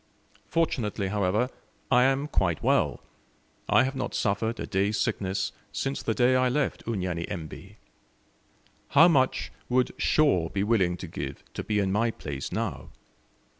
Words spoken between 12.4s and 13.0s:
now?